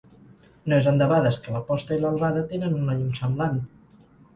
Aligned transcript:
No 0.71 0.79
és 0.83 0.87
endebades 0.93 1.37
que 1.45 1.55
la 1.57 1.63
posta 1.69 2.01
i 2.01 2.03
l’albada 2.03 2.45
tenen 2.55 2.77
una 2.85 3.01
llum 3.01 3.17
semblant. 3.25 3.67